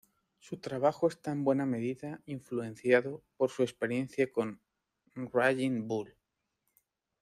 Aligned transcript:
Su 0.39 0.57
trabajo 0.57 1.07
está 1.07 1.31
en 1.31 1.43
buena 1.43 1.67
medida 1.67 2.21
influenciado 2.25 3.21
por 3.37 3.51
su 3.51 3.61
experiencia 3.61 4.31
con 4.31 4.59
"Raging 5.13 5.87
Bull". 5.87 6.15